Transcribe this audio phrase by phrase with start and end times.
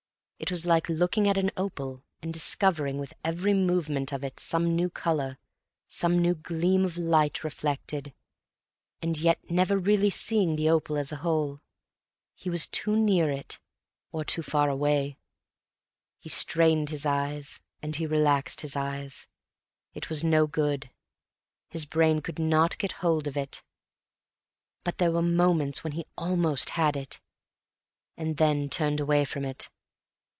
[0.41, 4.75] It was like looking at an opal, and discovering with every movement of it some
[4.75, 5.37] new colour,
[5.87, 8.11] some new gleam of light reflected,
[9.03, 11.61] and yet never really seeing the opal as a whole.
[12.33, 13.59] He was too near it,
[14.11, 15.15] or too far away;
[16.17, 19.27] he strained his eyes and he relaxed his eyes;
[19.93, 20.89] it was no good.
[21.69, 23.61] His brain could not get hold of it.
[24.83, 27.19] But there were moments when he almost had it....
[28.17, 29.69] and then turned away from it.